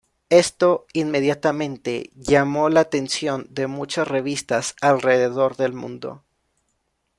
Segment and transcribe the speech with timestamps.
[0.31, 6.23] Esto inmediatamente llamó la atención de muchas revistas alrededor del mundo.